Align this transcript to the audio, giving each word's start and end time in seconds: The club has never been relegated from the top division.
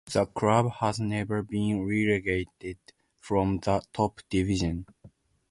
The 0.11 0.25
club 0.25 0.71
has 0.79 0.99
never 0.99 1.43
been 1.43 1.85
relegated 1.85 2.79
from 3.19 3.59
the 3.59 3.83
top 3.93 4.21
division. 4.31 4.87